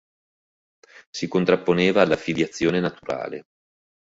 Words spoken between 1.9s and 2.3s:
alla